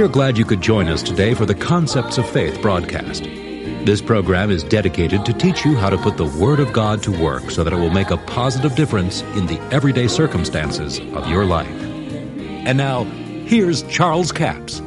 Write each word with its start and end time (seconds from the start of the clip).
We 0.00 0.06
are 0.06 0.08
glad 0.08 0.38
you 0.38 0.46
could 0.46 0.62
join 0.62 0.88
us 0.88 1.02
today 1.02 1.34
for 1.34 1.44
the 1.44 1.54
Concepts 1.54 2.16
of 2.16 2.26
Faith 2.26 2.62
broadcast. 2.62 3.24
This 3.84 4.00
program 4.00 4.50
is 4.50 4.62
dedicated 4.62 5.26
to 5.26 5.34
teach 5.34 5.62
you 5.62 5.76
how 5.76 5.90
to 5.90 5.98
put 5.98 6.16
the 6.16 6.24
Word 6.24 6.58
of 6.58 6.72
God 6.72 7.02
to 7.02 7.10
work 7.10 7.50
so 7.50 7.62
that 7.62 7.74
it 7.74 7.76
will 7.76 7.90
make 7.90 8.10
a 8.10 8.16
positive 8.16 8.74
difference 8.74 9.20
in 9.36 9.44
the 9.44 9.60
everyday 9.70 10.08
circumstances 10.08 11.00
of 11.00 11.28
your 11.28 11.44
life. 11.44 11.68
And 11.68 12.78
now, 12.78 13.04
here's 13.44 13.82
Charles 13.88 14.32
Capps. 14.32 14.80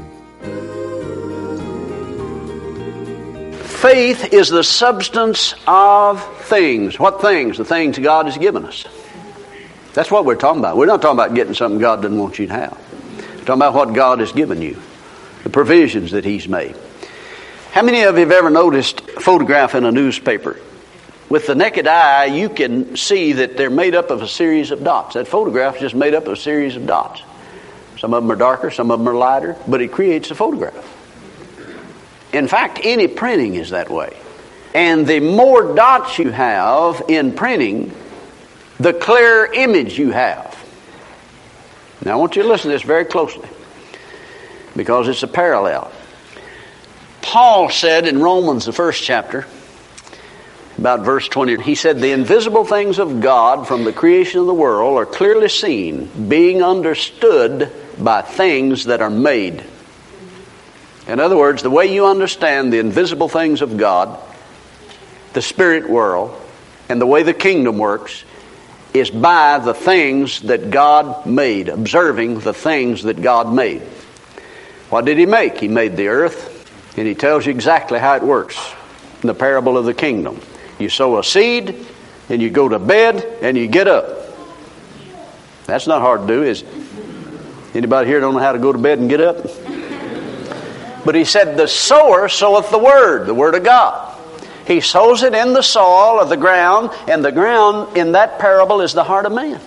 Faith 3.81 4.33
is 4.33 4.49
the 4.49 4.63
substance 4.63 5.53
of 5.67 6.23
things. 6.45 6.97
What 6.97 7.21
things? 7.21 7.59
The 7.59 7.65
things 7.65 7.99
God 7.99 8.25
has 8.25 8.39
given 8.39 8.65
us. 8.65 8.87
That's 9.93 10.09
what 10.09 10.25
we're 10.25 10.37
talking 10.37 10.59
about. 10.59 10.75
We're 10.75 10.87
not 10.87 11.03
talking 11.03 11.19
about 11.19 11.35
getting 11.35 11.53
something 11.53 11.79
God 11.79 12.01
doesn't 12.01 12.17
want 12.17 12.39
you 12.39 12.47
to 12.47 12.53
have. 12.53 12.71
We're 13.15 13.45
talking 13.45 13.61
about 13.61 13.75
what 13.75 13.93
God 13.93 14.19
has 14.19 14.31
given 14.31 14.59
you, 14.59 14.81
the 15.43 15.49
provisions 15.49 16.11
that 16.11 16.25
He's 16.25 16.47
made. 16.47 16.75
How 17.71 17.81
many 17.81 18.03
of 18.03 18.15
you 18.15 18.21
have 18.21 18.31
ever 18.31 18.49
noticed 18.49 19.01
a 19.01 19.19
photograph 19.19 19.75
in 19.75 19.83
a 19.83 19.91
newspaper? 19.91 20.59
With 21.29 21.47
the 21.47 21.55
naked 21.55 21.87
eye, 21.87 22.25
you 22.25 22.49
can 22.49 22.95
see 22.95 23.33
that 23.33 23.57
they're 23.57 23.69
made 23.69 23.95
up 23.95 24.11
of 24.11 24.21
a 24.21 24.27
series 24.27 24.71
of 24.71 24.83
dots. 24.83 25.15
That 25.15 25.27
photograph 25.27 25.75
is 25.75 25.81
just 25.81 25.95
made 25.95 26.13
up 26.13 26.27
of 26.27 26.33
a 26.33 26.37
series 26.37 26.75
of 26.75 26.85
dots. 26.85 27.23
Some 27.97 28.13
of 28.13 28.21
them 28.21 28.31
are 28.31 28.35
darker, 28.35 28.69
some 28.69 28.91
of 28.91 28.99
them 28.99 29.07
are 29.07 29.15
lighter, 29.15 29.55
but 29.67 29.81
it 29.81 29.91
creates 29.91 30.29
a 30.29 30.35
photograph. 30.35 30.75
In 32.33 32.47
fact, 32.47 32.79
any 32.83 33.07
printing 33.07 33.55
is 33.55 33.71
that 33.71 33.89
way. 33.89 34.15
And 34.75 35.07
the 35.07 35.19
more 35.19 35.73
dots 35.75 36.19
you 36.19 36.29
have 36.29 37.03
in 37.07 37.33
printing, 37.33 37.95
the 38.79 38.93
clearer 38.93 39.51
image 39.53 39.97
you 39.97 40.11
have. 40.11 40.59
Now, 42.03 42.13
I 42.13 42.15
want 42.15 42.35
you 42.35 42.43
to 42.43 42.47
listen 42.47 42.69
to 42.69 42.75
this 42.75 42.83
very 42.83 43.05
closely 43.05 43.47
because 44.75 45.07
it's 45.07 45.23
a 45.23 45.27
parallel. 45.27 45.91
Paul 47.21 47.69
said 47.69 48.07
in 48.07 48.21
Romans, 48.21 48.65
the 48.65 48.73
first 48.73 49.03
chapter, 49.03 49.45
about 50.77 51.01
verse 51.01 51.27
20, 51.27 51.61
he 51.61 51.75
said, 51.75 51.99
The 51.99 52.11
invisible 52.11 52.65
things 52.65 52.99
of 52.99 53.21
God 53.21 53.67
from 53.67 53.83
the 53.83 53.93
creation 53.93 54.39
of 54.39 54.47
the 54.47 54.53
world 54.53 54.97
are 54.97 55.05
clearly 55.05 55.49
seen, 55.49 56.27
being 56.27 56.63
understood 56.63 57.71
by 57.97 58.21
things 58.21 58.85
that 58.85 59.01
are 59.01 59.09
made 59.09 59.63
in 61.07 61.19
other 61.19 61.37
words, 61.37 61.61
the 61.61 61.69
way 61.69 61.93
you 61.93 62.05
understand 62.05 62.71
the 62.71 62.79
invisible 62.79 63.27
things 63.27 63.61
of 63.61 63.77
God, 63.77 64.19
the 65.33 65.41
spirit 65.41 65.89
world, 65.89 66.39
and 66.87 67.01
the 67.01 67.05
way 67.05 67.23
the 67.23 67.33
kingdom 67.33 67.77
works 67.77 68.23
is 68.93 69.09
by 69.09 69.59
the 69.59 69.73
things 69.73 70.41
that 70.43 70.69
God 70.69 71.25
made, 71.25 71.67
observing 71.67 72.39
the 72.39 72.53
things 72.53 73.03
that 73.03 73.21
God 73.21 73.53
made. 73.53 73.81
What 74.93 75.05
did 75.05 75.17
He 75.17 75.25
make? 75.25 75.57
He 75.57 75.67
made 75.67 75.97
the 75.97 76.09
earth, 76.09 76.71
and 76.97 77.07
He 77.07 77.15
tells 77.15 77.47
you 77.47 77.51
exactly 77.51 77.97
how 77.97 78.15
it 78.15 78.21
works 78.21 78.75
in 79.23 79.27
the 79.27 79.33
parable 79.33 79.75
of 79.75 79.85
the 79.85 79.93
kingdom. 79.95 80.39
You 80.77 80.87
sow 80.87 81.17
a 81.17 81.23
seed, 81.23 81.87
and 82.29 82.39
you 82.39 82.51
go 82.51 82.69
to 82.69 82.77
bed, 82.77 83.39
and 83.41 83.57
you 83.57 83.65
get 83.65 83.87
up. 83.87 84.05
That's 85.65 85.87
not 85.87 86.01
hard 86.01 86.21
to 86.21 86.27
do, 86.27 86.43
is 86.43 86.61
it? 86.61 86.67
Anybody 87.73 88.07
here 88.07 88.19
don't 88.19 88.35
know 88.35 88.39
how 88.39 88.51
to 88.51 88.59
go 88.59 88.71
to 88.71 88.77
bed 88.77 88.99
and 88.99 89.09
get 89.09 89.19
up? 89.19 89.37
But 91.03 91.15
he 91.15 91.25
said, 91.25 91.57
The 91.57 91.67
sower 91.67 92.29
soweth 92.29 92.69
the 92.69 92.77
word, 92.77 93.25
the 93.25 93.33
word 93.33 93.55
of 93.55 93.63
God. 93.63 94.15
He 94.67 94.79
sows 94.79 95.23
it 95.23 95.33
in 95.33 95.53
the 95.53 95.63
soil 95.63 96.19
of 96.19 96.29
the 96.29 96.37
ground, 96.37 96.91
and 97.07 97.25
the 97.25 97.31
ground 97.31 97.97
in 97.97 98.11
that 98.11 98.37
parable 98.37 98.79
is 98.81 98.93
the 98.93 99.03
heart 99.03 99.25
of 99.25 99.31
man. 99.31 99.59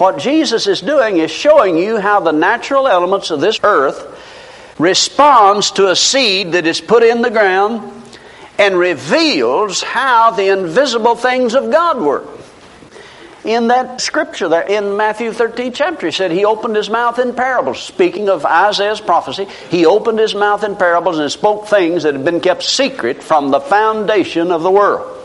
What 0.00 0.16
Jesus 0.16 0.66
is 0.66 0.80
doing 0.80 1.18
is 1.18 1.30
showing 1.30 1.76
you 1.76 1.98
how 1.98 2.20
the 2.20 2.32
natural 2.32 2.88
elements 2.88 3.30
of 3.30 3.42
this 3.42 3.60
earth 3.62 4.18
responds 4.78 5.72
to 5.72 5.90
a 5.90 5.94
seed 5.94 6.52
that 6.52 6.66
is 6.66 6.80
put 6.80 7.02
in 7.02 7.20
the 7.20 7.28
ground 7.28 7.92
and 8.58 8.78
reveals 8.78 9.82
how 9.82 10.30
the 10.30 10.48
invisible 10.48 11.16
things 11.16 11.54
of 11.54 11.70
God 11.70 12.00
work 12.00 12.26
in 13.44 13.68
that 13.68 14.00
scripture 14.00 14.48
there 14.48 14.62
in 14.62 14.96
Matthew 14.96 15.34
13 15.34 15.74
chapter. 15.74 16.06
He 16.06 16.12
said 16.12 16.30
he 16.30 16.46
opened 16.46 16.76
his 16.76 16.88
mouth 16.88 17.18
in 17.18 17.34
parables. 17.34 17.82
Speaking 17.82 18.30
of 18.30 18.46
Isaiah's 18.46 19.02
prophecy, 19.02 19.48
he 19.68 19.84
opened 19.84 20.18
his 20.18 20.34
mouth 20.34 20.64
in 20.64 20.76
parables 20.76 21.18
and 21.18 21.30
spoke 21.30 21.66
things 21.66 22.04
that 22.04 22.14
had 22.14 22.24
been 22.24 22.40
kept 22.40 22.62
secret 22.62 23.22
from 23.22 23.50
the 23.50 23.60
foundation 23.60 24.50
of 24.50 24.62
the 24.62 24.70
world. 24.70 25.19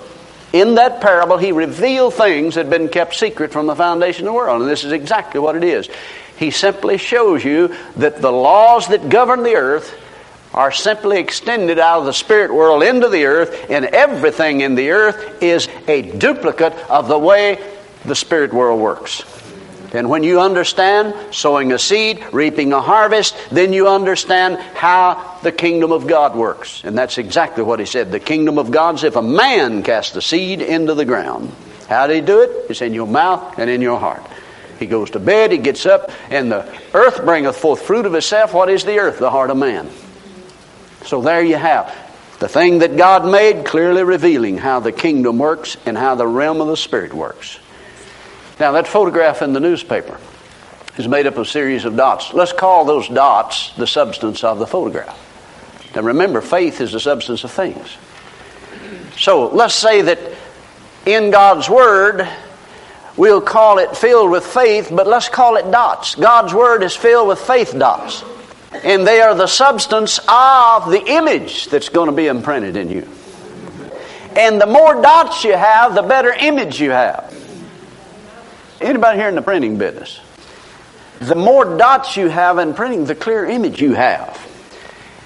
In 0.55 0.75
that 0.75 1.01
parable, 1.01 1.37
he 1.37 1.51
revealed 1.51 2.13
things 2.13 2.55
that 2.55 2.67
had 2.67 2.69
been 2.69 2.87
kept 2.87 3.13
secret 3.13 3.51
from 3.51 3.67
the 3.67 3.75
foundation 3.75 4.25
of 4.25 4.27
the 4.27 4.33
world. 4.33 4.61
And 4.61 4.71
this 4.71 4.85
is 4.85 4.93
exactly 4.93 5.37
what 5.37 5.57
it 5.57 5.65
is. 5.65 5.89
He 6.37 6.49
simply 6.49 6.97
shows 6.97 7.43
you 7.43 7.75
that 7.97 8.21
the 8.21 8.31
laws 8.31 8.87
that 8.87 9.09
govern 9.09 9.43
the 9.43 9.55
earth 9.55 9.93
are 10.53 10.71
simply 10.71 11.19
extended 11.19 11.77
out 11.77 11.99
of 11.99 12.05
the 12.05 12.13
spirit 12.13 12.53
world 12.53 12.83
into 12.83 13.09
the 13.09 13.25
earth, 13.25 13.69
and 13.69 13.83
everything 13.83 14.61
in 14.61 14.75
the 14.75 14.91
earth 14.91 15.43
is 15.43 15.67
a 15.89 16.03
duplicate 16.17 16.71
of 16.89 17.09
the 17.09 17.19
way 17.19 17.61
the 18.05 18.15
spirit 18.15 18.53
world 18.53 18.79
works. 18.79 19.25
And 19.95 20.09
when 20.09 20.23
you 20.23 20.41
understand 20.41 21.33
sowing 21.33 21.71
a 21.71 21.79
seed, 21.79 22.23
reaping 22.33 22.73
a 22.73 22.81
harvest, 22.81 23.35
then 23.49 23.71
you 23.71 23.87
understand 23.87 24.57
how 24.57 25.39
the 25.41 25.51
kingdom 25.51 25.91
of 25.91 26.05
God 26.05 26.35
works. 26.35 26.83
And 26.83 26.97
that's 26.97 27.17
exactly 27.17 27.63
what 27.63 27.79
he 27.79 27.85
said. 27.85 28.11
The 28.11 28.19
kingdom 28.19 28.59
of 28.59 28.71
God's 28.71 29.03
if 29.03 29.15
a 29.15 29.21
man 29.21 29.83
casts 29.83 30.15
a 30.15 30.21
seed 30.21 30.61
into 30.61 30.93
the 30.93 31.05
ground. 31.05 31.51
How 31.87 32.07
did 32.07 32.15
he 32.15 32.21
do 32.21 32.41
it? 32.41 32.69
It's 32.69 32.81
in 32.81 32.93
your 32.93 33.07
mouth 33.07 33.57
and 33.57 33.69
in 33.69 33.81
your 33.81 33.99
heart. 33.99 34.23
He 34.79 34.85
goes 34.85 35.11
to 35.11 35.19
bed, 35.19 35.51
he 35.51 35.57
gets 35.57 35.85
up, 35.85 36.11
and 36.29 36.51
the 36.51 36.77
earth 36.93 37.23
bringeth 37.23 37.55
forth 37.55 37.81
fruit 37.81 38.05
of 38.05 38.15
itself. 38.15 38.53
What 38.53 38.69
is 38.69 38.83
the 38.83 38.99
earth? 38.99 39.19
The 39.19 39.31
heart 39.31 39.49
of 39.49 39.57
man. 39.57 39.89
So 41.05 41.21
there 41.21 41.41
you 41.41 41.55
have 41.55 41.95
the 42.39 42.49
thing 42.49 42.79
that 42.79 42.97
God 42.97 43.25
made, 43.25 43.65
clearly 43.65 44.03
revealing 44.03 44.57
how 44.57 44.81
the 44.81 44.91
kingdom 44.91 45.37
works 45.37 45.77
and 45.85 45.97
how 45.97 46.15
the 46.15 46.27
realm 46.27 46.59
of 46.59 46.67
the 46.67 46.75
Spirit 46.75 47.13
works. 47.13 47.59
Now, 48.59 48.71
that 48.71 48.87
photograph 48.87 49.41
in 49.41 49.53
the 49.53 49.59
newspaper 49.59 50.17
is 50.97 51.07
made 51.07 51.27
up 51.27 51.35
of 51.35 51.41
a 51.41 51.45
series 51.45 51.83
of 51.83 51.97
dots. 51.97 52.33
Let's 52.33 52.53
call 52.53 52.85
those 52.85 53.09
dots 53.09 53.73
the 53.75 53.87
substance 53.87 54.43
of 54.43 54.59
the 54.59 54.67
photograph. 54.67 55.21
Now, 55.93 56.01
remember, 56.01 56.41
faith 56.41 56.79
is 56.79 56.93
the 56.93 56.99
substance 56.99 57.43
of 57.43 57.51
things. 57.51 57.97
So, 59.17 59.47
let's 59.49 59.75
say 59.75 60.01
that 60.03 60.19
in 61.05 61.31
God's 61.31 61.69
Word, 61.69 62.27
we'll 63.17 63.41
call 63.41 63.79
it 63.79 63.95
filled 63.97 64.31
with 64.31 64.45
faith, 64.45 64.89
but 64.91 65.05
let's 65.05 65.27
call 65.27 65.57
it 65.57 65.69
dots. 65.69 66.15
God's 66.15 66.53
Word 66.53 66.83
is 66.83 66.95
filled 66.95 67.27
with 67.27 67.39
faith 67.39 67.77
dots. 67.77 68.23
And 68.83 69.05
they 69.05 69.21
are 69.21 69.35
the 69.35 69.47
substance 69.47 70.19
of 70.29 70.91
the 70.91 71.03
image 71.05 71.67
that's 71.67 71.89
going 71.89 72.07
to 72.07 72.15
be 72.15 72.27
imprinted 72.27 72.77
in 72.77 72.89
you. 72.89 73.07
And 74.35 74.59
the 74.61 74.65
more 74.65 75.01
dots 75.01 75.43
you 75.43 75.53
have, 75.53 75.95
the 75.95 76.03
better 76.03 76.31
image 76.31 76.79
you 76.79 76.91
have. 76.91 77.34
Anybody 78.81 79.19
here 79.19 79.29
in 79.29 79.35
the 79.35 79.41
printing 79.41 79.77
business? 79.77 80.19
The 81.19 81.35
more 81.35 81.77
dots 81.77 82.17
you 82.17 82.27
have 82.27 82.57
in 82.57 82.73
printing, 82.73 83.05
the 83.05 83.15
clearer 83.15 83.45
image 83.45 83.81
you 83.81 83.93
have. 83.93 84.41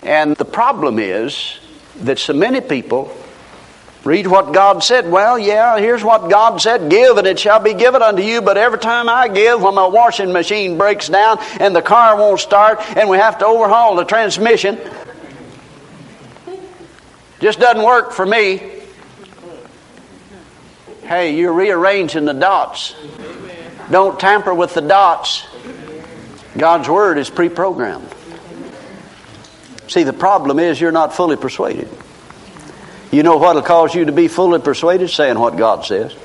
And 0.04 0.36
the 0.36 0.46
problem 0.46 1.00
is 1.00 1.60
that 2.02 2.20
so 2.20 2.34
many 2.34 2.62
people 2.62 3.16
read 4.04 4.28
what 4.28 4.54
God 4.54 4.84
said. 4.84 5.10
Well, 5.10 5.38
yeah, 5.38 5.78
here's 5.80 6.04
what 6.04 6.30
God 6.30 6.62
said 6.62 6.90
give, 6.90 7.18
and 7.18 7.28
it 7.28 7.40
shall 7.40 7.60
be 7.60 7.74
given 7.74 8.02
unto 8.02 8.22
you. 8.22 8.42
But 8.42 8.58
every 8.58 8.80
time 8.80 9.10
I 9.10 9.28
give, 9.28 9.62
when 9.62 9.76
my 9.76 9.88
washing 9.88 10.32
machine 10.32 10.78
breaks 10.78 11.10
down 11.10 11.40
and 11.60 11.76
the 11.76 11.82
car 11.82 12.16
won't 12.18 12.40
start 12.40 12.80
and 12.96 13.10
we 13.10 13.18
have 13.18 13.40
to 13.40 13.46
overhaul 13.46 13.96
the 13.96 14.06
transmission, 14.06 14.80
just 17.40 17.60
doesn't 17.60 17.84
work 17.84 18.12
for 18.12 18.26
me. 18.26 18.62
Hey, 21.04 21.36
you're 21.36 21.54
rearranging 21.54 22.26
the 22.26 22.34
dots. 22.34 22.94
Don't 23.92 24.20
tamper 24.20 24.54
with 24.54 24.74
the 24.74 24.82
dots. 24.82 25.48
God's 26.58 26.88
Word 26.88 27.18
is 27.18 27.30
pre 27.30 27.50
programmed. 27.50 28.08
See, 29.88 30.04
the 30.04 30.14
problem 30.14 30.60
is 30.60 30.80
you're 30.80 30.92
not 30.92 31.16
fully 31.16 31.36
persuaded. 31.36 31.90
You 33.12 33.24
know 33.24 33.38
what 33.38 33.56
will 33.56 33.64
cause 33.64 33.96
you 33.96 34.06
to 34.06 34.12
be 34.12 34.28
fully 34.28 34.60
persuaded? 34.60 35.10
Saying 35.10 35.40
what 35.40 35.58
God 35.58 35.86
says. 35.86 36.16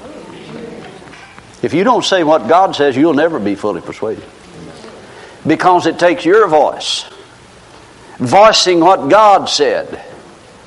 If 1.62 1.72
you 1.72 1.82
don't 1.82 2.04
say 2.04 2.24
what 2.24 2.46
God 2.46 2.76
says, 2.76 2.94
you'll 2.94 3.14
never 3.14 3.38
be 3.38 3.54
fully 3.54 3.80
persuaded. 3.80 4.24
Because 5.46 5.86
it 5.86 5.98
takes 5.98 6.24
your 6.24 6.46
voice, 6.46 7.04
voicing 8.18 8.80
what 8.80 9.08
God 9.08 9.46
said, 9.46 10.04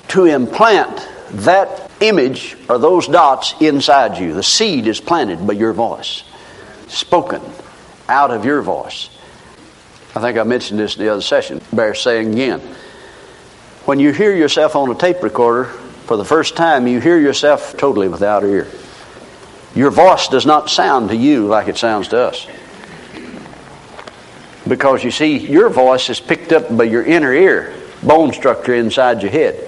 to 0.09 0.25
implant 0.25 1.07
that 1.45 1.91
image 1.99 2.57
or 2.67 2.79
those 2.79 3.07
dots 3.07 3.53
inside 3.59 4.17
you. 4.17 4.33
The 4.33 4.41
seed 4.41 4.87
is 4.87 4.99
planted 4.99 5.45
by 5.45 5.53
your 5.53 5.73
voice, 5.73 6.23
spoken 6.87 7.41
out 8.09 8.31
of 8.31 8.45
your 8.45 8.61
voice. 8.61 9.09
I 10.15 10.21
think 10.21 10.37
I 10.37 10.43
mentioned 10.43 10.79
this 10.79 10.97
in 10.97 11.03
the 11.03 11.11
other 11.11 11.21
session. 11.21 11.61
Bear 11.71 11.93
saying 11.93 12.33
again. 12.33 12.59
When 13.85 13.99
you 13.99 14.11
hear 14.11 14.35
yourself 14.35 14.75
on 14.75 14.89
a 14.89 14.95
tape 14.95 15.21
recorder 15.23 15.65
for 15.65 16.17
the 16.17 16.25
first 16.25 16.55
time, 16.55 16.87
you 16.87 16.99
hear 16.99 17.19
yourself 17.19 17.77
totally 17.77 18.07
without 18.07 18.43
ear. 18.43 18.67
Your 19.75 19.91
voice 19.91 20.27
does 20.27 20.45
not 20.45 20.69
sound 20.69 21.09
to 21.09 21.15
you 21.15 21.45
like 21.45 21.67
it 21.67 21.77
sounds 21.77 22.07
to 22.09 22.17
us. 22.17 22.47
Because 24.67 25.03
you 25.03 25.11
see, 25.11 25.37
your 25.37 25.69
voice 25.69 26.09
is 26.09 26.19
picked 26.19 26.51
up 26.51 26.75
by 26.75 26.85
your 26.85 27.03
inner 27.03 27.31
ear, 27.31 27.73
bone 28.03 28.33
structure 28.33 28.73
inside 28.73 29.21
your 29.21 29.31
head. 29.31 29.66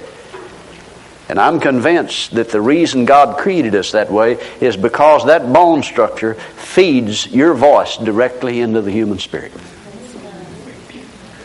And 1.30 1.40
I'm 1.40 1.60
convinced 1.60 2.32
that 2.32 2.50
the 2.50 2.60
reason 2.60 3.06
God 3.06 3.38
created 3.38 3.76
us 3.76 3.92
that 3.92 4.12
way 4.12 4.40
is 4.60 4.76
because 4.76 5.28
that 5.28 5.54
bone 5.54 5.84
structure 5.84 6.34
feeds 6.34 7.28
your 7.28 7.54
voice 7.54 7.98
directly 7.98 8.62
into 8.62 8.82
the 8.82 8.90
human 8.90 9.20
spirit. 9.20 9.52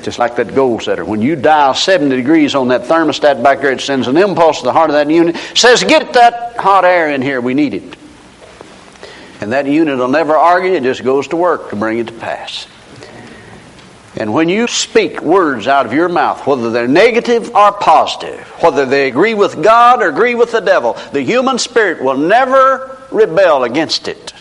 Just 0.02 0.18
like 0.18 0.36
that 0.36 0.54
goal 0.54 0.80
setter. 0.80 1.04
When 1.04 1.20
you 1.20 1.36
dial 1.36 1.74
70 1.74 2.16
degrees 2.16 2.54
on 2.54 2.68
that 2.68 2.82
thermostat 2.82 3.42
back 3.42 3.60
there, 3.60 3.72
it 3.72 3.80
sends 3.82 4.08
an 4.08 4.16
impulse 4.16 4.58
to 4.58 4.64
the 4.64 4.72
heart 4.72 4.88
of 4.88 4.94
that 4.94 5.10
unit, 5.10 5.36
says, 5.54 5.84
Get 5.84 6.14
that 6.14 6.56
hot 6.56 6.86
air 6.86 7.10
in 7.10 7.20
here, 7.20 7.40
we 7.40 7.52
need 7.52 7.74
it. 7.74 7.96
And 9.42 9.52
that 9.52 9.66
unit 9.66 9.98
will 9.98 10.08
never 10.08 10.34
argue, 10.34 10.72
it 10.72 10.82
just 10.82 11.04
goes 11.04 11.28
to 11.28 11.36
work 11.36 11.70
to 11.70 11.76
bring 11.76 11.98
it 11.98 12.06
to 12.06 12.12
pass. 12.14 12.66
And 14.16 14.32
when 14.32 14.48
you 14.48 14.68
speak 14.68 15.22
words 15.22 15.66
out 15.66 15.86
of 15.86 15.92
your 15.92 16.08
mouth, 16.08 16.46
whether 16.46 16.70
they're 16.70 16.86
negative 16.86 17.54
or 17.54 17.72
positive, 17.72 18.40
whether 18.62 18.86
they 18.86 19.08
agree 19.08 19.34
with 19.34 19.62
God 19.62 20.02
or 20.02 20.08
agree 20.08 20.36
with 20.36 20.52
the 20.52 20.60
devil, 20.60 20.96
the 21.12 21.22
human 21.22 21.58
spirit 21.58 22.02
will 22.02 22.16
never 22.16 22.96
rebel 23.10 23.64
against 23.64 24.06
it. 24.06 24.32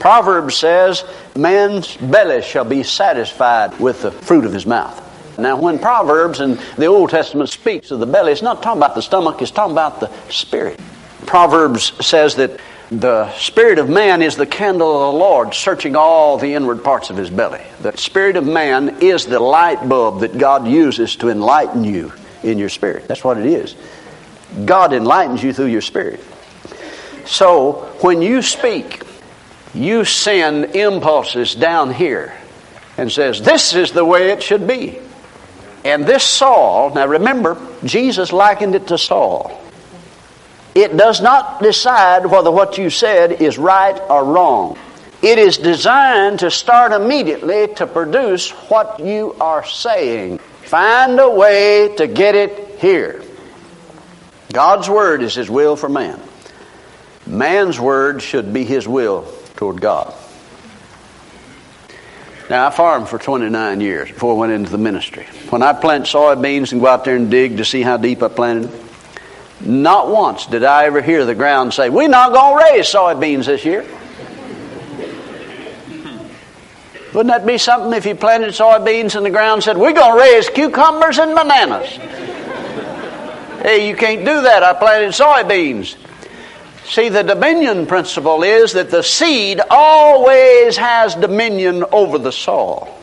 Proverbs 0.00 0.56
says, 0.56 1.04
Man's 1.36 1.96
belly 1.96 2.42
shall 2.42 2.64
be 2.64 2.82
satisfied 2.82 3.78
with 3.78 4.02
the 4.02 4.10
fruit 4.10 4.44
of 4.44 4.52
his 4.52 4.66
mouth. 4.66 5.04
Now, 5.38 5.56
when 5.56 5.78
Proverbs 5.78 6.40
in 6.40 6.58
the 6.76 6.86
Old 6.86 7.10
Testament 7.10 7.48
speaks 7.48 7.92
of 7.92 8.00
the 8.00 8.06
belly, 8.06 8.32
it's 8.32 8.42
not 8.42 8.60
talking 8.60 8.80
about 8.80 8.96
the 8.96 9.02
stomach, 9.02 9.40
it's 9.40 9.52
talking 9.52 9.72
about 9.72 10.00
the 10.00 10.10
spirit. 10.30 10.80
Proverbs 11.26 11.92
says 12.04 12.34
that 12.36 12.58
the 12.90 13.30
spirit 13.34 13.78
of 13.78 13.90
man 13.90 14.22
is 14.22 14.36
the 14.36 14.46
candle 14.46 14.94
of 14.94 15.12
the 15.12 15.18
Lord, 15.18 15.52
searching 15.52 15.94
all 15.94 16.38
the 16.38 16.54
inward 16.54 16.82
parts 16.82 17.10
of 17.10 17.16
his 17.16 17.28
belly. 17.28 17.62
The 17.82 17.94
spirit 17.96 18.36
of 18.36 18.46
man 18.46 19.02
is 19.02 19.26
the 19.26 19.40
light 19.40 19.86
bulb 19.86 20.20
that 20.20 20.38
God 20.38 20.66
uses 20.66 21.16
to 21.16 21.28
enlighten 21.28 21.84
you 21.84 22.12
in 22.42 22.56
your 22.56 22.70
spirit. 22.70 23.06
That's 23.06 23.22
what 23.22 23.36
it 23.36 23.44
is. 23.44 23.76
God 24.64 24.94
enlightens 24.94 25.42
you 25.42 25.52
through 25.52 25.66
your 25.66 25.82
spirit. 25.82 26.24
So, 27.26 27.94
when 28.00 28.22
you 28.22 28.40
speak, 28.40 29.02
you 29.74 30.06
send 30.06 30.74
impulses 30.74 31.54
down 31.54 31.92
here 31.92 32.32
and 32.96 33.12
says, 33.12 33.42
This 33.42 33.74
is 33.74 33.92
the 33.92 34.04
way 34.04 34.30
it 34.30 34.42
should 34.42 34.66
be. 34.66 34.98
And 35.84 36.06
this 36.06 36.24
Saul, 36.24 36.94
now 36.94 37.06
remember, 37.06 37.60
Jesus 37.84 38.32
likened 38.32 38.74
it 38.74 38.88
to 38.88 38.96
Saul. 38.96 39.60
It 40.78 40.96
does 40.96 41.20
not 41.20 41.60
decide 41.60 42.24
whether 42.24 42.52
what 42.52 42.78
you 42.78 42.88
said 42.88 43.42
is 43.42 43.58
right 43.58 44.00
or 44.08 44.24
wrong. 44.24 44.78
It 45.20 45.36
is 45.36 45.58
designed 45.58 46.38
to 46.38 46.52
start 46.52 46.92
immediately 46.92 47.66
to 47.74 47.86
produce 47.88 48.50
what 48.70 49.00
you 49.00 49.34
are 49.40 49.64
saying. 49.64 50.38
Find 50.38 51.18
a 51.18 51.28
way 51.28 51.96
to 51.96 52.06
get 52.06 52.36
it 52.36 52.78
here. 52.78 53.24
God's 54.52 54.88
word 54.88 55.24
is 55.24 55.34
His 55.34 55.50
will 55.50 55.74
for 55.74 55.88
man. 55.88 56.20
Man's 57.26 57.80
word 57.80 58.22
should 58.22 58.52
be 58.52 58.62
His 58.62 58.86
will 58.86 59.26
toward 59.56 59.80
God. 59.80 60.14
Now, 62.48 62.68
I 62.68 62.70
farmed 62.70 63.08
for 63.08 63.18
29 63.18 63.80
years 63.80 64.12
before 64.12 64.36
I 64.36 64.38
went 64.38 64.52
into 64.52 64.70
the 64.70 64.78
ministry. 64.78 65.26
When 65.50 65.60
I 65.60 65.72
plant 65.72 66.04
soybeans 66.04 66.70
and 66.70 66.80
go 66.80 66.86
out 66.86 67.04
there 67.04 67.16
and 67.16 67.28
dig 67.28 67.56
to 67.56 67.64
see 67.64 67.82
how 67.82 67.96
deep 67.96 68.22
I 68.22 68.28
planted 68.28 68.87
not 69.60 70.08
once 70.08 70.46
did 70.46 70.64
I 70.64 70.84
ever 70.84 71.00
hear 71.00 71.24
the 71.24 71.34
ground 71.34 71.74
say, 71.74 71.90
We're 71.90 72.08
not 72.08 72.32
going 72.32 72.58
to 72.58 72.72
raise 72.72 72.86
soybeans 72.86 73.46
this 73.46 73.64
year. 73.64 73.86
Wouldn't 77.14 77.28
that 77.28 77.46
be 77.46 77.58
something 77.58 77.92
if 77.94 78.04
you 78.06 78.14
planted 78.14 78.50
soybeans 78.50 79.16
and 79.16 79.24
the 79.24 79.30
ground 79.30 79.64
said, 79.64 79.76
We're 79.76 79.92
going 79.92 80.16
to 80.16 80.20
raise 80.20 80.48
cucumbers 80.50 81.18
and 81.18 81.34
bananas? 81.34 81.88
hey, 83.62 83.88
you 83.88 83.96
can't 83.96 84.20
do 84.20 84.42
that. 84.42 84.62
I 84.62 84.74
planted 84.74 85.12
soybeans. 85.12 85.96
See, 86.84 87.08
the 87.08 87.22
dominion 87.22 87.86
principle 87.86 88.42
is 88.42 88.72
that 88.74 88.90
the 88.90 89.02
seed 89.02 89.60
always 89.70 90.76
has 90.76 91.14
dominion 91.14 91.84
over 91.92 92.18
the 92.18 92.32
soil. 92.32 92.97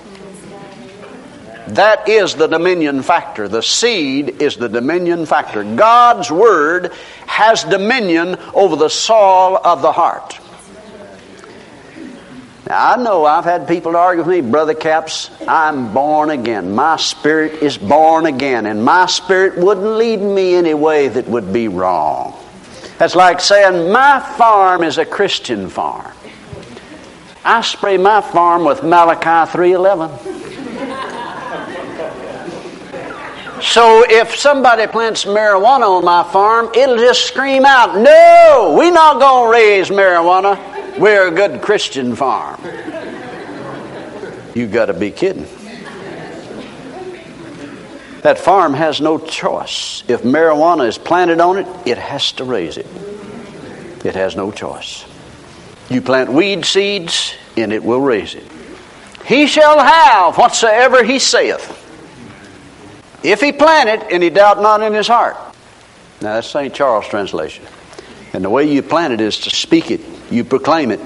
That 1.70 2.08
is 2.08 2.36
the 2.36 2.48
dominion 2.48 3.02
factor. 3.02 3.48
The 3.48 3.62
seed 3.62 4.42
is 4.42 4.56
the 4.56 4.70
dominion 4.70 5.26
factor. 5.26 5.64
God's 5.64 6.30
Word 6.30 6.94
has 7.26 7.64
dominion 7.64 8.38
over 8.54 8.76
the 8.76 8.90
soul 8.90 9.58
of 9.58 9.82
the 9.82 9.92
heart. 9.92 10.40
Now, 12.68 12.94
I 12.94 12.96
know 12.98 13.26
I've 13.26 13.44
had 13.44 13.68
people 13.68 13.96
argue 13.96 14.24
with 14.24 14.44
me, 14.44 14.50
Brother 14.50 14.74
Capps, 14.74 15.30
I'm 15.48 15.94
born 15.94 16.32
again. 16.32 16.74
My 16.74 16.98
spirit 16.98 17.62
is 17.62 17.78
born 17.78 18.26
again, 18.26 18.66
and 18.66 18.84
my 18.84 19.06
spirit 19.06 19.58
wouldn't 19.58 19.86
lead 19.86 20.20
me 20.20 20.56
any 20.56 20.74
way 20.74 21.08
that 21.08 21.28
would 21.28 21.54
be 21.54 21.68
wrong. 21.68 22.36
That's 22.98 23.16
like 23.16 23.40
saying, 23.40 23.92
My 23.92 24.20
farm 24.20 24.84
is 24.84 24.98
a 24.98 25.06
Christian 25.06 25.70
farm. 25.70 26.12
I 27.44 27.62
spray 27.62 27.98
my 27.98 28.22
farm 28.22 28.66
with 28.66 28.84
Malachi 28.84 29.52
311. 29.52 30.45
So 33.66 34.06
if 34.08 34.36
somebody 34.36 34.88
plants 34.88 35.26
marijuana 35.26 35.98
on 35.98 36.06
my 36.06 36.24
farm, 36.32 36.70
it'll 36.76 36.98
just 36.98 37.26
scream 37.26 37.66
out, 37.66 37.96
No, 37.98 38.76
we're 38.78 38.92
not 38.92 39.20
going 39.20 39.48
to 39.48 39.52
raise 39.52 39.90
marijuana. 39.90 40.98
We're 40.98 41.28
a 41.28 41.32
good 41.32 41.62
Christian 41.62 42.16
farm. 42.16 42.60
You 44.54 44.68
got 44.68 44.86
to 44.86 44.94
be 44.94 45.12
kidding. 45.12 45.46
That 48.22 48.40
farm 48.40 48.74
has 48.74 49.02
no 49.02 49.18
choice. 49.18 50.04
If 50.08 50.22
marijuana 50.22 50.88
is 50.88 50.98
planted 50.98 51.42
on 51.42 51.58
it, 51.58 51.68
it 51.86 51.98
has 51.98 52.32
to 52.34 52.46
raise 52.46 52.78
it. 52.78 52.88
It 54.06 54.16
has 54.16 54.36
no 54.36 54.52
choice. 54.52 55.04
You 55.90 56.02
plant 56.02 56.32
weed 56.32 56.66
seeds, 56.66 57.36
and 57.58 57.74
it 57.74 57.84
will 57.84 58.02
raise 58.02 58.36
it. 58.36 58.46
He 59.26 59.48
shall 59.48 59.80
have 59.80 60.38
whatsoever 60.38 61.04
he 61.04 61.20
saith. 61.20 61.75
If 63.26 63.42
he 63.42 63.52
plant 63.52 63.90
it 63.90 64.12
and 64.12 64.22
he 64.22 64.30
doubt 64.30 64.62
not 64.62 64.82
in 64.82 64.94
his 64.94 65.08
heart. 65.08 65.36
Now 66.22 66.36
that's 66.36 66.50
St. 66.50 66.74
Charles 66.74 67.08
translation. 67.08 67.66
And 68.34 68.44
the 68.44 68.50
way 68.50 68.72
you 68.72 68.82
plant 68.82 69.14
it 69.14 69.22
is 69.22 69.40
to 69.42 69.50
speak 69.50 69.92
it, 69.92 70.02
you 70.30 70.44
proclaim 70.44 70.92
it. 70.92 71.00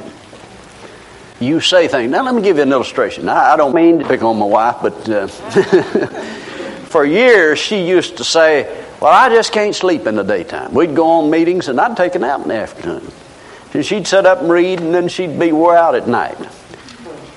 You 1.39 1.62
say 1.62 1.88
things. 1.88 2.12
Now 2.12 2.23
let 2.23 2.35
me 2.35 2.42
give 2.42 2.57
you 2.57 2.64
an 2.64 2.71
illustration. 2.71 3.30
I, 3.30 3.54
I 3.54 3.57
don't 3.57 3.73
mean 3.73 3.99
to 3.99 4.07
pick 4.07 4.23
on 4.23 4.38
my 4.38 4.45
wife, 4.45 4.78
but 4.81 5.09
uh, 5.09 5.28
for 6.88 7.06
years 7.06 7.59
she 7.59 7.88
used 7.88 8.18
to 8.18 8.23
say, 8.23 8.85
Well, 8.99 9.11
I 9.11 9.30
just 9.30 9.54
can't 9.54 9.73
sleep 9.73 10.06
in 10.06 10.16
the 10.16 10.23
daytime. 10.23 10.73
We'd 10.73 10.95
go 10.95 11.07
on 11.07 11.30
meetings 11.30 11.69
and 11.69 11.80
I'd 11.80 11.95
take 11.95 12.16
a 12.16 12.19
nap 12.19 12.42
in 12.42 12.49
the 12.49 12.56
afternoon. 12.56 13.09
And 13.73 13.85
she'd 13.85 14.07
sit 14.07 14.26
up 14.26 14.42
and 14.42 14.52
read, 14.52 14.81
and 14.81 14.94
then 14.94 15.07
she'd 15.07 15.40
be 15.40 15.52
wore 15.52 15.76
out 15.76 15.94
at 15.94 16.07
night. 16.07 16.38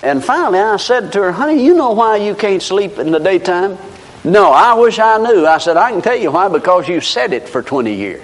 And 0.02 0.24
finally 0.24 0.58
I 0.58 0.76
said 0.78 1.12
to 1.12 1.22
her, 1.22 1.32
Honey, 1.32 1.64
you 1.64 1.74
know 1.74 1.92
why 1.92 2.16
you 2.16 2.34
can't 2.34 2.62
sleep 2.62 2.98
in 2.98 3.12
the 3.12 3.20
daytime? 3.20 3.78
No, 4.24 4.52
I 4.52 4.74
wish 4.74 4.98
I 5.00 5.18
knew. 5.18 5.46
I 5.46 5.58
said, 5.58 5.76
I 5.76 5.90
can 5.90 6.00
tell 6.00 6.16
you 6.16 6.30
why, 6.30 6.48
because 6.48 6.86
you 6.88 7.00
said 7.00 7.32
it 7.32 7.48
for 7.48 7.60
20 7.62 7.92
years. 7.92 8.22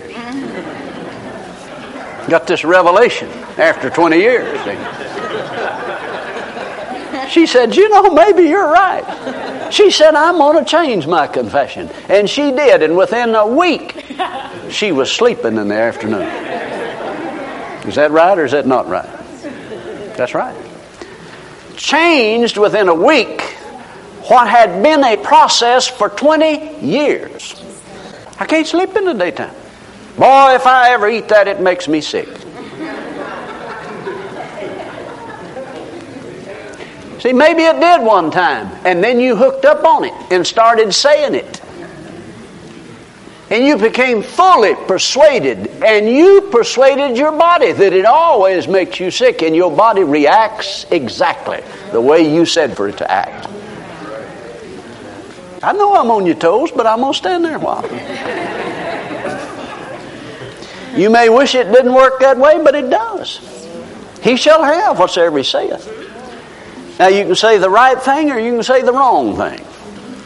Got 2.28 2.47
this 2.47 2.62
revelation 2.64 3.28
after 3.59 3.90
20 3.90 4.17
years. 4.17 4.59
She 7.31 7.47
said, 7.47 7.75
You 7.75 7.88
know, 7.88 8.11
maybe 8.11 8.45
you're 8.45 8.71
right. 8.71 9.73
She 9.73 9.90
said, 9.90 10.14
I'm 10.14 10.37
going 10.37 10.64
to 10.64 10.71
change 10.71 11.07
my 11.07 11.26
confession. 11.26 11.88
And 12.09 12.28
she 12.28 12.52
did. 12.52 12.83
And 12.83 12.97
within 12.97 13.35
a 13.35 13.47
week, 13.47 14.07
she 14.71 14.93
was 14.93 15.11
sleeping 15.11 15.57
in 15.57 15.69
the 15.69 15.75
afternoon. 15.75 16.23
Is 17.87 17.97
that 17.97 18.11
right 18.12 18.38
or 18.38 18.45
is 18.45 18.52
that 18.52 18.67
not 18.67 18.88
right? 18.88 19.09
That's 20.17 20.35
right. 20.35 20.57
Changed 21.76 22.57
within 22.57 22.88
a 22.88 22.95
week 22.95 23.58
what 24.29 24.49
had 24.49 24.83
been 24.83 25.03
a 25.03 25.17
process 25.17 25.87
for 25.87 26.09
20 26.09 26.81
years. 26.85 27.55
I 28.39 28.47
can't 28.47 28.67
sleep 28.67 28.95
in 28.95 29.05
the 29.05 29.15
daytime. 29.15 29.55
Boy, 30.17 30.55
if 30.55 30.67
I 30.67 30.91
ever 30.91 31.09
eat 31.09 31.29
that, 31.29 31.49
it 31.49 31.61
makes 31.61 31.89
me 31.89 32.01
sick. 32.01 32.29
See, 37.21 37.33
maybe 37.33 37.63
it 37.65 37.81
did 37.81 38.03
one 38.03 38.31
time, 38.31 38.69
and 38.85 39.03
then 39.03 39.19
you 39.19 39.35
hooked 39.35 39.65
up 39.65 39.85
on 39.85 40.05
it 40.05 40.15
and 40.31 40.47
started 40.47 40.93
saying 40.93 41.35
it. 41.35 41.61
And 43.51 43.67
you 43.67 43.77
became 43.77 44.23
fully 44.23 44.75
persuaded, 44.87 45.83
and 45.83 46.09
you 46.09 46.43
persuaded 46.53 47.17
your 47.17 47.33
body 47.33 47.73
that 47.73 47.93
it 47.93 48.05
always 48.05 48.69
makes 48.69 49.01
you 49.01 49.11
sick, 49.11 49.43
and 49.43 49.57
your 49.57 49.75
body 49.75 50.05
reacts 50.05 50.85
exactly 50.91 51.63
the 51.91 52.01
way 52.01 52.33
you 52.33 52.45
said 52.45 52.77
for 52.77 52.89
it 52.89 52.99
to 52.99 53.11
act. 53.11 53.48
I 55.62 55.73
know 55.73 55.95
I'm 55.95 56.11
on 56.11 56.27
your 56.27 56.37
toes, 56.37 56.71
but 56.71 56.87
I'm 56.87 57.00
going 57.00 57.12
to 57.12 57.19
stand 57.19 57.45
there 57.45 57.57
a 57.57 57.59
while. 57.59 57.83
you 60.99 61.11
may 61.11 61.29
wish 61.29 61.55
it 61.55 61.73
didn't 61.73 61.95
work 61.95 62.21
that 62.21 62.38
way, 62.38 62.62
but 62.62 62.75
it 62.75 62.88
does. 62.91 63.41
He 64.23 64.37
shall 64.37 64.62
have 64.62 64.99
whatsoever 64.99 65.38
he 65.38 65.45
saith. 65.45 65.95
Now, 66.99 67.09
you 67.09 67.25
can 67.25 67.35
say 67.35 67.59
the 67.59 67.71
right 67.71 68.00
thing 68.00 68.31
or 68.31 68.38
you 68.38 68.53
can 68.53 68.62
say 68.62 68.83
the 68.83 68.93
wrong 68.93 69.37
thing. 69.37 69.65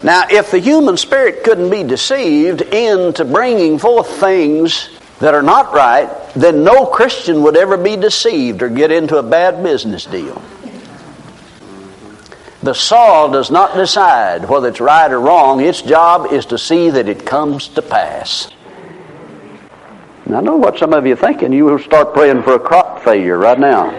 Now, 0.03 0.25
if 0.29 0.51
the 0.51 0.59
human 0.59 0.97
spirit 0.97 1.45
couldn't 1.45 1.71
be 1.71 1.85
deceived 1.85 2.62
into 2.62 3.25
bringing 3.25 3.79
forth 3.79 4.09
things 4.19 4.89
that 5.21 5.35
are 5.35 5.43
not 5.43 5.73
right, 5.73 6.11
then 6.35 6.65
no 6.65 6.87
Christian 6.87 7.43
would 7.43 7.57
ever 7.57 7.77
be 7.77 7.97
deceived 7.97 8.62
or 8.62 8.69
get 8.69 8.91
into 8.91 9.19
a 9.19 9.23
bad 9.23 9.62
business 9.62 10.05
deal. 10.05 10.43
The 12.62 12.75
saw 12.75 13.26
does 13.26 13.50
not 13.50 13.75
decide 13.75 14.49
whether 14.49 14.69
it's 14.69 14.81
right 14.81 15.11
or 15.11 15.19
wrong. 15.19 15.61
Its 15.61 15.83
job 15.83 16.33
is 16.33 16.47
to 16.47 16.59
see 16.59 16.90
that 16.90 17.09
it 17.09 17.26
comes 17.26 17.66
to 17.69 17.83
pass. 17.83 18.52
Now, 20.26 20.38
I 20.38 20.40
know 20.42 20.57
what 20.57 20.78
some 20.78 20.92
of 20.92 21.04
you 21.04 21.14
are 21.14 21.16
thinking. 21.16 21.52
You 21.52 21.64
will 21.64 21.81
start 21.81 22.14
praying 22.14 22.45
for 22.45 22.54
a 22.54 22.61
crop 22.61 23.02
failure 23.02 23.37
right 23.37 23.59
now. 23.59 23.90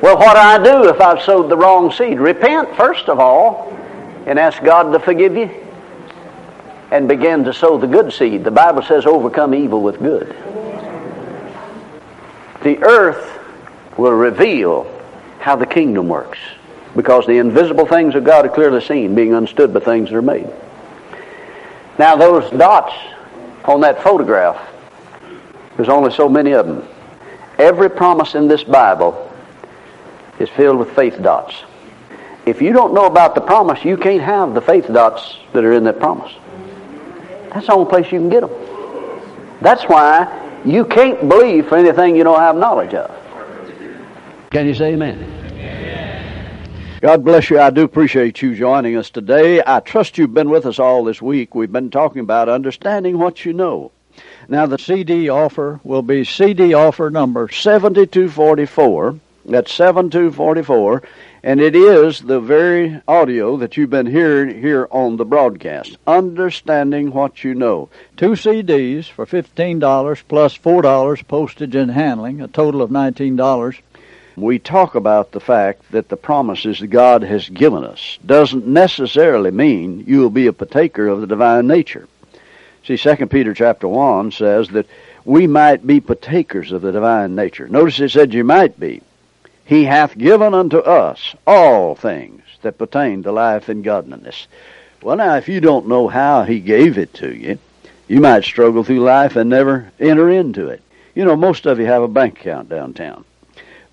well, 0.00 0.16
what 0.18 0.34
do 0.34 0.38
I 0.38 0.62
do 0.62 0.88
if 0.88 1.00
I've 1.00 1.20
sowed 1.22 1.50
the 1.50 1.56
wrong 1.56 1.90
seed? 1.90 2.20
Repent, 2.20 2.76
first 2.76 3.08
of 3.08 3.18
all, 3.18 3.76
and 4.26 4.38
ask 4.38 4.62
God 4.62 4.92
to 4.92 5.00
forgive 5.00 5.36
you, 5.36 5.50
and 6.92 7.08
begin 7.08 7.42
to 7.42 7.52
sow 7.52 7.76
the 7.76 7.88
good 7.88 8.12
seed. 8.12 8.44
The 8.44 8.52
Bible 8.52 8.82
says, 8.82 9.04
overcome 9.04 9.52
evil 9.52 9.82
with 9.82 9.98
good. 9.98 10.28
The 12.62 12.78
earth 12.84 13.40
will 13.96 14.12
reveal 14.12 14.86
how 15.40 15.56
the 15.56 15.66
kingdom 15.66 16.08
works 16.08 16.38
because 16.98 17.24
the 17.26 17.38
invisible 17.38 17.86
things 17.86 18.16
of 18.16 18.24
God 18.24 18.44
are 18.44 18.48
clearly 18.48 18.80
seen, 18.80 19.14
being 19.14 19.32
understood 19.32 19.72
by 19.72 19.78
things 19.78 20.10
that 20.10 20.16
are 20.16 20.20
made. 20.20 20.50
Now, 21.96 22.16
those 22.16 22.50
dots 22.50 22.92
on 23.64 23.82
that 23.82 24.02
photograph, 24.02 24.60
there's 25.76 25.88
only 25.88 26.10
so 26.10 26.28
many 26.28 26.54
of 26.54 26.66
them. 26.66 26.84
Every 27.56 27.88
promise 27.88 28.34
in 28.34 28.48
this 28.48 28.64
Bible 28.64 29.32
is 30.40 30.48
filled 30.48 30.80
with 30.80 30.90
faith 30.96 31.22
dots. 31.22 31.54
If 32.46 32.60
you 32.60 32.72
don't 32.72 32.92
know 32.92 33.06
about 33.06 33.36
the 33.36 33.42
promise, 33.42 33.84
you 33.84 33.96
can't 33.96 34.22
have 34.22 34.52
the 34.54 34.60
faith 34.60 34.88
dots 34.88 35.38
that 35.52 35.62
are 35.64 35.74
in 35.74 35.84
that 35.84 36.00
promise. 36.00 36.32
That's 37.54 37.68
the 37.68 37.74
only 37.74 37.88
place 37.88 38.10
you 38.10 38.18
can 38.18 38.28
get 38.28 38.40
them. 38.40 38.50
That's 39.60 39.84
why 39.84 40.60
you 40.64 40.84
can't 40.84 41.28
believe 41.28 41.68
for 41.68 41.76
anything 41.76 42.16
you 42.16 42.24
don't 42.24 42.40
have 42.40 42.56
knowledge 42.56 42.94
of. 42.94 43.14
Can 44.50 44.66
you 44.66 44.74
say 44.74 44.94
amen? 44.94 45.37
God 47.00 47.24
bless 47.24 47.48
you. 47.48 47.60
I 47.60 47.70
do 47.70 47.84
appreciate 47.84 48.42
you 48.42 48.56
joining 48.56 48.96
us 48.96 49.08
today. 49.08 49.62
I 49.64 49.78
trust 49.78 50.18
you've 50.18 50.34
been 50.34 50.50
with 50.50 50.66
us 50.66 50.80
all 50.80 51.04
this 51.04 51.22
week. 51.22 51.54
We've 51.54 51.70
been 51.70 51.90
talking 51.90 52.18
about 52.20 52.48
understanding 52.48 53.18
what 53.18 53.44
you 53.44 53.52
know. 53.52 53.92
Now, 54.48 54.66
the 54.66 54.78
CD 54.78 55.28
offer 55.28 55.78
will 55.84 56.02
be 56.02 56.24
CD 56.24 56.74
offer 56.74 57.08
number 57.08 57.48
7244. 57.48 59.14
That's 59.44 59.72
7244. 59.72 61.04
And 61.44 61.60
it 61.60 61.76
is 61.76 62.20
the 62.20 62.40
very 62.40 63.00
audio 63.06 63.56
that 63.58 63.76
you've 63.76 63.90
been 63.90 64.06
hearing 64.06 64.60
here 64.60 64.88
on 64.90 65.18
the 65.18 65.24
broadcast. 65.24 65.96
Understanding 66.04 67.12
what 67.12 67.44
you 67.44 67.54
know. 67.54 67.90
Two 68.16 68.30
CDs 68.30 69.08
for 69.08 69.24
$15 69.24 70.22
plus 70.26 70.58
$4 70.58 71.28
postage 71.28 71.76
and 71.76 71.92
handling, 71.92 72.40
a 72.40 72.48
total 72.48 72.82
of 72.82 72.90
$19 72.90 73.80
we 74.40 74.58
talk 74.58 74.94
about 74.94 75.32
the 75.32 75.40
fact 75.40 75.90
that 75.92 76.08
the 76.08 76.16
promises 76.16 76.80
that 76.80 76.88
God 76.88 77.22
has 77.22 77.48
given 77.48 77.84
us 77.84 78.18
doesn't 78.24 78.66
necessarily 78.66 79.50
mean 79.50 80.04
you 80.06 80.20
will 80.20 80.30
be 80.30 80.46
a 80.46 80.52
partaker 80.52 81.08
of 81.08 81.20
the 81.20 81.26
divine 81.26 81.66
nature. 81.66 82.08
See, 82.84 82.96
2 82.96 83.26
Peter 83.26 83.54
chapter 83.54 83.86
1 83.86 84.32
says 84.32 84.68
that 84.68 84.86
we 85.24 85.46
might 85.46 85.86
be 85.86 86.00
partakers 86.00 86.72
of 86.72 86.82
the 86.82 86.92
divine 86.92 87.34
nature. 87.34 87.68
Notice 87.68 88.00
it 88.00 88.10
said 88.10 88.32
you 88.32 88.44
might 88.44 88.80
be. 88.80 89.02
He 89.64 89.84
hath 89.84 90.16
given 90.16 90.54
unto 90.54 90.78
us 90.78 91.34
all 91.46 91.94
things 91.94 92.42
that 92.62 92.78
pertain 92.78 93.22
to 93.24 93.32
life 93.32 93.68
and 93.68 93.84
godliness. 93.84 94.46
Well, 95.02 95.16
now, 95.16 95.36
if 95.36 95.48
you 95.48 95.60
don't 95.60 95.88
know 95.88 96.08
how 96.08 96.44
He 96.44 96.60
gave 96.60 96.96
it 96.96 97.12
to 97.14 97.34
you, 97.34 97.58
you 98.08 98.20
might 98.20 98.44
struggle 98.44 98.82
through 98.82 99.00
life 99.00 99.36
and 99.36 99.50
never 99.50 99.92
enter 100.00 100.30
into 100.30 100.68
it. 100.68 100.82
You 101.14 101.24
know, 101.24 101.36
most 101.36 101.66
of 101.66 101.78
you 101.78 101.84
have 101.84 102.02
a 102.02 102.08
bank 102.08 102.40
account 102.40 102.70
downtown. 102.70 103.24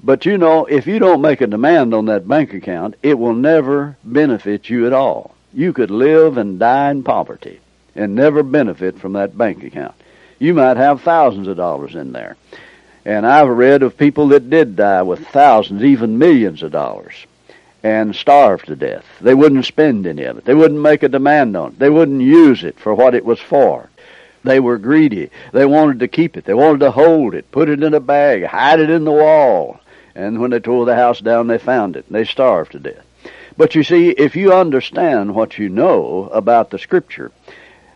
But 0.06 0.24
you 0.28 0.38
know, 0.38 0.66
if 0.66 0.86
you 0.86 1.00
don't 1.00 1.24
make 1.24 1.42
a 1.42 1.48
demand 1.48 1.96
on 1.96 2.06
that 2.06 2.28
bank 2.28 2.54
account, 2.54 2.94
it 3.02 3.18
will 3.18 3.34
never 3.34 3.98
benefit 4.04 4.70
you 4.70 4.86
at 4.86 4.94
all. 4.94 5.34
You 5.52 5.74
could 5.74 5.90
live 5.90 6.38
and 6.38 6.60
die 6.60 6.92
in 6.92 7.02
poverty 7.02 7.60
and 7.96 8.14
never 8.14 8.44
benefit 8.44 9.00
from 9.00 9.14
that 9.14 9.36
bank 9.36 9.64
account. 9.64 9.96
You 10.38 10.54
might 10.54 10.78
have 10.78 11.02
thousands 11.02 11.48
of 11.48 11.58
dollars 11.58 11.96
in 11.96 12.12
there. 12.12 12.38
And 13.04 13.26
I've 13.26 13.50
read 13.50 13.82
of 13.82 13.98
people 13.98 14.28
that 14.28 14.48
did 14.48 14.76
die 14.76 15.02
with 15.02 15.28
thousands, 15.30 15.84
even 15.84 16.20
millions 16.20 16.62
of 16.62 16.72
dollars, 16.72 17.16
and 17.82 18.16
starved 18.16 18.68
to 18.68 18.76
death. 18.76 19.06
They 19.22 19.34
wouldn't 19.34 19.66
spend 19.66 20.06
any 20.06 20.26
of 20.26 20.38
it. 20.38 20.46
They 20.46 20.54
wouldn't 20.54 20.82
make 20.82 21.02
a 21.02 21.10
demand 21.10 21.58
on 21.58 21.72
it. 21.72 21.80
They 21.80 21.90
wouldn't 21.90 22.22
use 22.22 22.64
it 22.64 22.80
for 22.80 22.94
what 22.94 23.16
it 23.16 23.26
was 23.26 23.40
for. 23.40 23.90
They 24.44 24.60
were 24.60 24.78
greedy. 24.78 25.32
They 25.52 25.66
wanted 25.66 25.98
to 26.02 26.08
keep 26.08 26.38
it. 26.38 26.46
They 26.46 26.54
wanted 26.54 26.82
to 26.82 26.92
hold 26.92 27.34
it, 27.34 27.50
put 27.50 27.70
it 27.70 27.82
in 27.82 27.96
a 27.96 28.00
bag, 28.00 28.44
hide 28.44 28.80
it 28.80 28.92
in 28.92 29.04
the 29.04 29.12
wall. 29.12 29.80
And 30.16 30.40
when 30.40 30.52
they 30.52 30.60
tore 30.60 30.86
the 30.86 30.96
house 30.96 31.20
down, 31.20 31.48
they 31.48 31.58
found 31.58 31.96
it. 31.96 32.06
And 32.08 32.16
They 32.16 32.26
starved 32.26 32.72
to 32.72 32.80
death. 32.80 33.06
But 33.58 33.76
you 33.76 33.84
see, 33.84 34.10
if 34.10 34.36
you 34.36 34.54
understand 34.54 35.36
what 35.36 35.58
you 35.58 35.70
know 35.70 36.30
about 36.32 36.70
the 36.70 36.80
Scripture, 36.80 37.32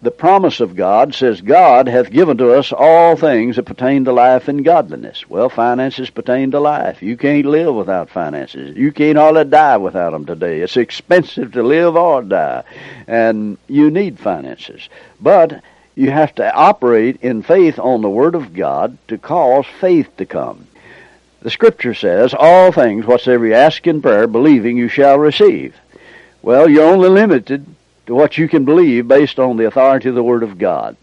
the 0.02 0.12
promise 0.12 0.62
of 0.62 0.78
God 0.78 1.14
says, 1.14 1.42
God 1.42 1.88
hath 1.88 2.10
given 2.10 2.38
to 2.38 2.54
us 2.54 2.72
all 2.72 3.18
things 3.18 3.58
that 3.58 3.64
pertain 3.64 4.06
to 4.06 4.14
life 4.14 4.48
and 4.48 4.64
godliness. 4.64 5.30
Well, 5.30 5.50
finances 5.50 6.10
pertain 6.10 6.52
to 6.52 6.60
life. 6.62 7.02
You 7.02 7.18
can't 7.18 7.46
live 7.46 7.76
without 7.76 8.10
finances. 8.10 8.78
You 8.78 8.94
can't 8.94 9.18
hardly 9.18 9.44
die 9.44 9.76
without 9.76 10.12
them 10.12 10.26
today. 10.26 10.62
It's 10.62 10.78
expensive 10.78 11.52
to 11.54 11.64
live 11.64 11.98
or 11.98 12.22
die. 12.22 12.64
And 13.08 13.58
you 13.68 13.92
need 13.92 14.20
finances. 14.20 14.88
But 15.20 15.62
you 15.96 16.12
have 16.12 16.34
to 16.36 16.54
operate 16.54 17.18
in 17.22 17.44
faith 17.44 17.78
on 17.78 18.02
the 18.02 18.10
Word 18.10 18.36
of 18.36 18.54
God 18.54 18.98
to 19.10 19.18
cause 19.18 19.66
faith 19.82 20.16
to 20.16 20.26
come. 20.26 20.69
The 21.42 21.50
Scripture 21.50 21.94
says, 21.94 22.34
All 22.38 22.72
things 22.72 23.06
whatsoever 23.06 23.48
you 23.48 23.54
ask 23.54 23.88
in 23.88 24.02
prayer, 24.02 24.28
believing 24.28 24.78
you 24.78 24.90
shall 24.90 25.18
receive. 25.18 25.76
Well, 26.42 26.70
you're 26.70 26.92
only 26.92 27.10
limited 27.10 27.66
to 28.08 28.16
what 28.16 28.38
you 28.38 28.50
can 28.50 28.66
believe 28.66 29.08
based 29.08 29.40
on 29.40 29.56
the 29.56 29.68
authority 29.68 30.10
of 30.10 30.16
the 30.16 30.24
Word 30.24 30.44
of 30.44 30.58
God. 30.58 30.98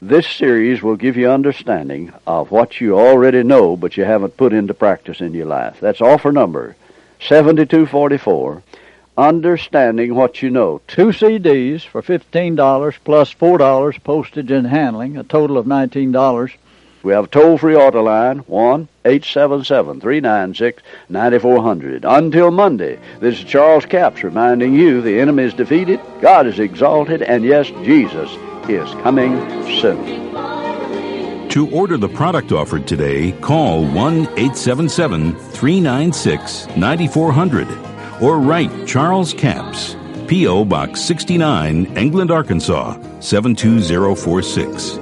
This 0.00 0.26
series 0.26 0.82
will 0.82 0.96
give 0.96 1.16
you 1.16 1.30
understanding 1.30 2.12
of 2.26 2.50
what 2.50 2.80
you 2.80 2.98
already 2.98 3.44
know, 3.44 3.76
but 3.76 3.96
you 3.96 4.04
haven't 4.04 4.36
put 4.36 4.52
into 4.52 4.74
practice 4.74 5.20
in 5.20 5.32
your 5.32 5.46
life. 5.46 5.78
That's 5.78 6.00
offer 6.00 6.32
number 6.32 6.74
7244. 7.20 8.64
Understanding 9.16 10.16
what 10.16 10.42
you 10.42 10.50
know. 10.50 10.80
Two 10.88 11.08
CDs 11.08 11.82
for 11.82 12.02
$15 12.02 12.96
plus 13.04 13.32
$4 13.32 14.02
postage 14.02 14.50
and 14.50 14.66
handling, 14.66 15.16
a 15.16 15.22
total 15.22 15.56
of 15.56 15.66
$19. 15.66 16.52
We 17.02 17.12
have 17.12 17.30
toll 17.30 17.58
free 17.58 17.74
auto 17.74 18.02
line, 18.02 18.38
1 18.38 18.88
877 19.04 20.00
396 20.00 20.82
9400. 21.08 22.04
Until 22.04 22.50
Monday, 22.52 22.98
this 23.18 23.38
is 23.38 23.44
Charles 23.44 23.84
Capps 23.84 24.22
reminding 24.22 24.74
you 24.74 25.02
the 25.02 25.18
enemy 25.18 25.44
is 25.44 25.54
defeated, 25.54 26.00
God 26.20 26.46
is 26.46 26.60
exalted, 26.60 27.22
and 27.22 27.44
yes, 27.44 27.68
Jesus 27.82 28.30
is 28.68 28.88
coming 29.02 29.36
soon. 29.80 30.30
To 31.48 31.68
order 31.70 31.96
the 31.96 32.08
product 32.08 32.52
offered 32.52 32.86
today, 32.86 33.32
call 33.32 33.84
1 33.84 33.94
877 33.94 35.34
396 35.34 36.68
9400 36.76 37.68
or 38.22 38.38
write 38.38 38.86
Charles 38.86 39.34
Capps, 39.34 39.96
P.O. 40.28 40.64
Box 40.64 41.00
69, 41.00 41.96
England, 41.96 42.30
Arkansas 42.30 42.96
72046. 43.18 45.01